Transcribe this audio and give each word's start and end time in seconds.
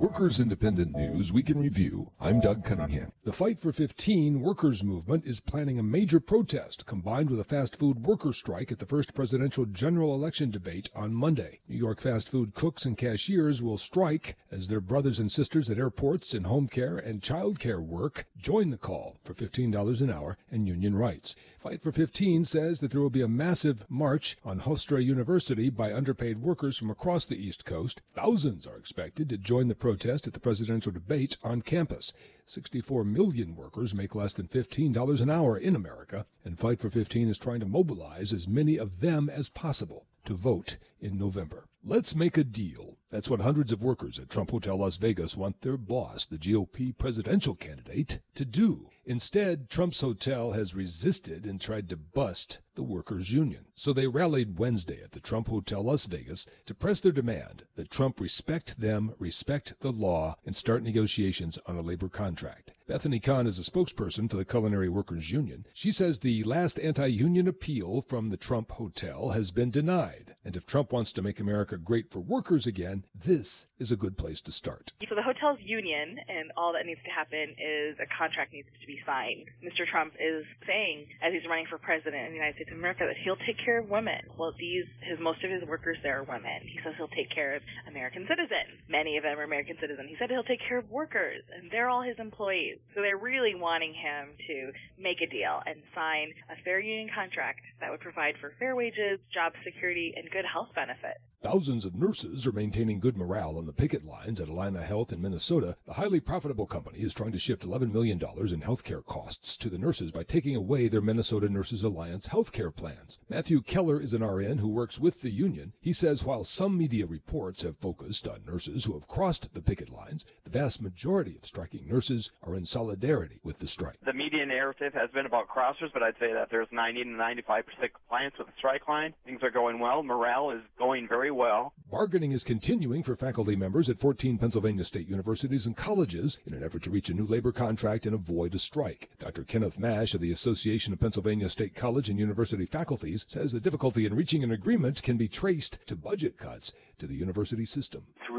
Workers 0.00 0.40
Independent 0.40 0.96
News 0.96 1.30
Week 1.30 1.50
in 1.50 1.60
Review. 1.60 2.10
I'm 2.18 2.40
Doug 2.40 2.64
Cunningham. 2.64 3.12
The 3.24 3.34
Fight 3.34 3.60
for 3.60 3.70
15 3.70 4.40
workers 4.40 4.82
movement 4.82 5.26
is 5.26 5.40
planning 5.40 5.78
a 5.78 5.82
major 5.82 6.20
protest 6.20 6.86
combined 6.86 7.28
with 7.28 7.38
a 7.38 7.44
fast 7.44 7.76
food 7.76 8.06
worker 8.06 8.32
strike 8.32 8.72
at 8.72 8.78
the 8.78 8.86
first 8.86 9.12
presidential 9.12 9.66
general 9.66 10.14
election 10.14 10.50
debate 10.50 10.88
on 10.96 11.12
Monday. 11.12 11.60
New 11.68 11.76
York 11.76 12.00
fast 12.00 12.30
food 12.30 12.54
cooks 12.54 12.86
and 12.86 12.96
cashiers 12.96 13.62
will 13.62 13.76
strike 13.76 14.38
as 14.50 14.68
their 14.68 14.80
brothers 14.80 15.18
and 15.18 15.30
sisters 15.30 15.68
at 15.68 15.76
airports 15.76 16.32
in 16.32 16.44
home 16.44 16.66
care 16.66 16.96
and 16.96 17.22
child 17.22 17.58
care 17.58 17.82
work 17.82 18.26
join 18.40 18.70
the 18.70 18.78
call 18.78 19.18
for 19.22 19.34
$15 19.34 20.00
an 20.00 20.10
hour 20.10 20.36
and 20.50 20.66
union 20.66 20.94
rights. 20.94 21.36
Fight 21.58 21.82
for 21.82 21.92
15 21.92 22.44
says 22.44 22.80
that 22.80 22.90
there 22.90 23.00
will 23.00 23.10
be 23.10 23.22
a 23.22 23.28
massive 23.28 23.84
march 23.88 24.36
on 24.44 24.60
Hofstra 24.60 25.04
University 25.04 25.68
by 25.70 25.92
underpaid 25.92 26.38
workers 26.38 26.76
from 26.76 26.90
across 26.90 27.24
the 27.24 27.36
East 27.36 27.64
Coast. 27.64 28.00
Thousands 28.14 28.66
are 28.66 28.76
expected 28.76 29.28
to 29.28 29.36
join 29.36 29.68
the 29.68 29.74
protest 29.74 30.26
at 30.26 30.32
the 30.32 30.40
presidential 30.40 30.92
debate 30.92 31.36
on 31.44 31.62
campus. 31.62 32.12
64 32.46 33.04
million 33.04 33.54
workers 33.54 33.94
make 33.94 34.14
less 34.14 34.32
than 34.32 34.48
$15 34.48 35.20
an 35.20 35.30
hour 35.30 35.56
in 35.56 35.76
America, 35.76 36.26
and 36.44 36.58
Fight 36.58 36.80
for 36.80 36.90
15 36.90 37.28
is 37.28 37.38
trying 37.38 37.60
to 37.60 37.66
mobilize 37.66 38.32
as 38.32 38.48
many 38.48 38.76
of 38.76 39.00
them 39.00 39.28
as 39.28 39.48
possible 39.48 40.06
to 40.24 40.34
vote 40.34 40.76
in 41.00 41.18
November. 41.18 41.66
Let's 41.84 42.14
make 42.14 42.36
a 42.36 42.44
deal. 42.44 42.89
That's 43.10 43.28
what 43.28 43.40
hundreds 43.40 43.72
of 43.72 43.82
workers 43.82 44.18
at 44.18 44.30
Trump 44.30 44.52
Hotel 44.52 44.76
Las 44.76 44.96
Vegas 44.96 45.36
want 45.36 45.60
their 45.62 45.76
boss, 45.76 46.26
the 46.26 46.38
GOP 46.38 46.96
presidential 46.96 47.56
candidate, 47.56 48.20
to 48.36 48.44
do. 48.44 48.90
Instead, 49.04 49.68
Trump's 49.68 50.00
hotel 50.02 50.52
has 50.52 50.76
resisted 50.76 51.44
and 51.44 51.60
tried 51.60 51.88
to 51.88 51.96
bust 51.96 52.58
the 52.74 52.82
workers' 52.82 53.32
union. 53.32 53.64
So 53.74 53.92
they 53.92 54.06
rallied 54.06 54.58
Wednesday 54.58 55.02
at 55.02 55.12
the 55.12 55.20
Trump 55.20 55.48
Hotel 55.48 55.82
Las 55.82 56.06
Vegas 56.06 56.46
to 56.66 56.74
press 56.74 57.00
their 57.00 57.10
demand 57.10 57.64
that 57.74 57.90
Trump 57.90 58.20
respect 58.20 58.80
them, 58.80 59.14
respect 59.18 59.80
the 59.80 59.90
law, 59.90 60.36
and 60.46 60.54
start 60.54 60.82
negotiations 60.82 61.58
on 61.66 61.76
a 61.76 61.82
labor 61.82 62.08
contract. 62.08 62.72
Bethany 62.86 63.20
Khan 63.20 63.46
is 63.46 63.58
a 63.58 63.68
spokesperson 63.68 64.30
for 64.30 64.36
the 64.36 64.44
Culinary 64.44 64.88
Workers 64.88 65.30
Union. 65.30 65.66
She 65.72 65.92
says 65.92 66.18
the 66.18 66.42
last 66.44 66.78
anti-union 66.78 67.48
appeal 67.48 68.00
from 68.00 68.28
the 68.28 68.36
Trump 68.36 68.72
Hotel 68.72 69.30
has 69.30 69.50
been 69.50 69.70
denied. 69.70 70.34
And 70.44 70.56
if 70.56 70.64
Trump 70.64 70.92
wants 70.92 71.12
to 71.12 71.22
make 71.22 71.38
America 71.38 71.76
great 71.76 72.10
for 72.10 72.20
workers 72.20 72.66
again, 72.66 73.04
this 73.14 73.66
is 73.78 73.92
a 73.92 73.96
good 73.96 74.16
place 74.16 74.40
to 74.40 74.52
start. 74.52 74.92
So 75.08 75.14
the 75.14 75.22
hotel's 75.22 75.60
union, 75.60 76.16
and 76.28 76.52
all 76.56 76.72
that 76.72 76.86
needs 76.86 77.00
to 77.04 77.12
happen 77.12 77.52
is 77.60 78.00
a 78.00 78.08
contract 78.08 78.52
needs 78.52 78.68
to 78.80 78.86
be 78.86 79.00
signed. 79.04 79.52
Mr. 79.60 79.84
Trump 79.84 80.14
is 80.16 80.44
saying, 80.66 81.06
as 81.20 81.32
he's 81.32 81.44
running 81.44 81.66
for 81.68 81.76
president 81.76 82.24
in 82.24 82.32
the 82.32 82.40
United 82.40 82.56
States 82.56 82.72
of 82.72 82.78
America, 82.78 83.04
that 83.04 83.20
he'll 83.20 83.40
take 83.44 83.60
care 83.60 83.80
of 83.80 83.92
women. 83.92 84.20
Well, 84.38 84.54
these, 84.56 84.88
his 85.04 85.20
most 85.20 85.44
of 85.44 85.50
his 85.50 85.64
workers 85.68 85.98
there 86.02 86.20
are 86.20 86.24
women. 86.24 86.64
He 86.64 86.80
says 86.80 86.96
he'll 86.96 87.12
take 87.12 87.28
care 87.28 87.56
of 87.56 87.62
American 87.88 88.24
citizens. 88.24 88.80
Many 88.88 89.20
of 89.20 89.24
them 89.28 89.36
are 89.36 89.44
American 89.44 89.76
citizens. 89.76 90.08
He 90.08 90.16
said 90.16 90.32
he'll 90.32 90.46
take 90.48 90.64
care 90.64 90.80
of 90.80 90.88
workers, 90.88 91.44
and 91.52 91.68
they're 91.68 91.92
all 91.92 92.00
his 92.00 92.16
employees. 92.16 92.80
So 92.96 93.04
they're 93.04 93.20
really 93.20 93.52
wanting 93.52 93.92
him 93.92 94.32
to 94.48 94.72
make 94.96 95.20
a 95.20 95.28
deal 95.28 95.60
and 95.68 95.84
sign 95.92 96.32
a 96.48 96.56
fair 96.64 96.80
union 96.80 97.12
contract 97.12 97.60
that 97.80 97.90
would 97.90 98.00
provide 98.00 98.40
for 98.40 98.56
fair 98.58 98.72
wages, 98.72 99.20
job 99.32 99.52
security, 99.64 100.14
and 100.16 100.29
good 100.32 100.44
health 100.46 100.68
benefits. 100.74 101.29
Thousands 101.42 101.86
of 101.86 101.94
nurses 101.94 102.46
are 102.46 102.52
maintaining 102.52 103.00
good 103.00 103.16
morale 103.16 103.56
on 103.56 103.64
the 103.64 103.72
picket 103.72 104.04
lines 104.04 104.42
at 104.42 104.48
Allina 104.48 104.82
Health 104.82 105.10
in 105.10 105.22
Minnesota. 105.22 105.74
The 105.86 105.94
highly 105.94 106.20
profitable 106.20 106.66
company 106.66 106.98
is 106.98 107.14
trying 107.14 107.32
to 107.32 107.38
shift 107.38 107.66
$11 107.66 107.90
million 107.94 108.18
in 108.18 108.60
healthcare 108.60 109.02
costs 109.02 109.56
to 109.56 109.70
the 109.70 109.78
nurses 109.78 110.12
by 110.12 110.22
taking 110.22 110.54
away 110.54 110.86
their 110.86 111.00
Minnesota 111.00 111.48
Nurses 111.48 111.82
Alliance 111.82 112.28
healthcare 112.28 112.76
plans. 112.76 113.16
Matthew 113.30 113.62
Keller 113.62 114.02
is 114.02 114.12
an 114.12 114.22
RN 114.22 114.58
who 114.58 114.68
works 114.68 115.00
with 115.00 115.22
the 115.22 115.30
union. 115.30 115.72
He 115.80 115.94
says 115.94 116.24
while 116.24 116.44
some 116.44 116.76
media 116.76 117.06
reports 117.06 117.62
have 117.62 117.78
focused 117.78 118.28
on 118.28 118.44
nurses 118.44 118.84
who 118.84 118.92
have 118.92 119.08
crossed 119.08 119.54
the 119.54 119.62
picket 119.62 119.88
lines, 119.88 120.26
the 120.44 120.50
vast 120.50 120.82
majority 120.82 121.36
of 121.36 121.46
striking 121.46 121.88
nurses 121.88 122.30
are 122.42 122.54
in 122.54 122.66
solidarity 122.66 123.40
with 123.42 123.60
the 123.60 123.66
strike. 123.66 123.96
The 124.04 124.12
media 124.12 124.44
narrative 124.44 124.92
has 124.92 125.08
been 125.12 125.24
about 125.24 125.48
crossers, 125.48 125.90
but 125.94 126.02
I'd 126.02 126.18
say 126.20 126.34
that 126.34 126.48
there's 126.50 126.68
90 126.70 127.04
to 127.04 127.10
95% 127.10 127.62
compliance 127.94 128.34
with 128.36 128.48
the 128.48 128.52
strike 128.58 128.86
line. 128.88 129.14
Things 129.24 129.42
are 129.42 129.50
going 129.50 129.78
well. 129.78 130.02
Morale 130.02 130.50
is 130.50 130.60
going 130.78 131.08
very 131.08 131.29
well. 131.30 131.72
Bargaining 131.90 132.32
is 132.32 132.44
continuing 132.44 133.02
for 133.02 133.16
faculty 133.16 133.56
members 133.56 133.88
at 133.88 133.98
14 133.98 134.38
Pennsylvania 134.38 134.84
state 134.84 135.08
universities 135.08 135.66
and 135.66 135.76
colleges 135.76 136.38
in 136.46 136.54
an 136.54 136.62
effort 136.62 136.82
to 136.84 136.90
reach 136.90 137.08
a 137.10 137.14
new 137.14 137.26
labor 137.26 137.52
contract 137.52 138.06
and 138.06 138.14
avoid 138.14 138.54
a 138.54 138.58
strike. 138.58 139.10
Dr. 139.18 139.44
Kenneth 139.44 139.78
Mash 139.78 140.14
of 140.14 140.20
the 140.20 140.32
Association 140.32 140.92
of 140.92 141.00
Pennsylvania 141.00 141.48
State 141.48 141.74
College 141.74 142.08
and 142.08 142.18
University 142.18 142.64
Faculties 142.64 143.26
says 143.28 143.52
the 143.52 143.60
difficulty 143.60 144.06
in 144.06 144.14
reaching 144.14 144.44
an 144.44 144.52
agreement 144.52 145.02
can 145.02 145.16
be 145.16 145.28
traced 145.28 145.78
to 145.86 145.96
budget 145.96 146.38
cuts 146.38 146.72
to 146.98 147.06
the 147.06 147.16
university 147.16 147.64
system. 147.64 148.04
In 148.28 148.34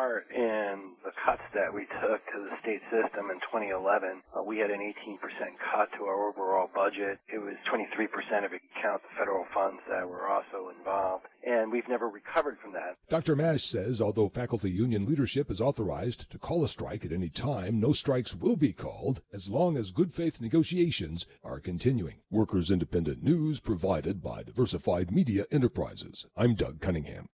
part 0.00 0.24
in 0.34 0.96
the 1.04 1.12
cuts 1.24 1.42
that 1.52 1.68
we 1.72 1.84
took 2.00 2.24
to 2.32 2.38
the 2.40 2.56
state 2.62 2.80
system 2.88 3.28
in 3.28 3.36
2011. 3.52 4.22
Uh, 4.32 4.42
we 4.42 4.56
had 4.56 4.70
an 4.70 4.80
18% 4.80 5.20
cut 5.60 5.88
to 5.98 6.04
our 6.04 6.28
overall 6.28 6.70
budget. 6.74 7.18
It 7.28 7.38
was 7.38 7.54
23% 7.68 8.08
if 8.44 8.52
you 8.52 8.60
count 8.80 9.02
the 9.02 9.12
federal 9.18 9.44
funds 9.52 9.80
that 9.90 10.08
were 10.08 10.26
also 10.26 10.72
involved. 10.78 11.26
And 11.46 11.70
we've 11.70 11.88
never 11.88 12.08
recovered 12.08 12.56
from 12.62 12.72
that. 12.72 12.96
Dr. 13.10 13.36
Mash 13.36 13.64
says 13.64 14.00
although 14.00 14.30
faculty 14.30 14.70
union 14.70 15.04
leadership 15.04 15.50
is 15.50 15.60
authorized 15.60 16.30
to 16.30 16.38
call 16.38 16.64
a 16.64 16.68
strike 16.68 17.04
at 17.04 17.12
any 17.12 17.28
time, 17.28 17.78
no 17.78 17.92
strikes 17.92 18.34
will 18.34 18.56
be 18.56 18.72
called 18.72 19.20
as 19.34 19.50
long 19.50 19.76
as 19.76 19.90
good 19.90 20.14
faith 20.14 20.40
negotiations 20.40 21.26
are 21.44 21.60
continuing. 21.60 22.16
Workers 22.30 22.70
Independent 22.70 23.22
News 23.22 23.60
provided 23.60 24.22
by 24.22 24.44
Diversified 24.44 25.10
Media 25.10 25.44
Enterprises. 25.50 26.26
I'm 26.36 26.54
Doug 26.54 26.80
Cunningham. 26.80 27.28